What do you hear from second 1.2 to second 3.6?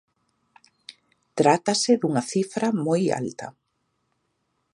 Trátase dunha cifra moi alta.